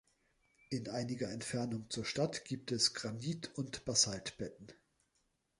[0.71, 4.73] In einiger Entfernung zur Stadt gibt es Granit- und Basaltbetten.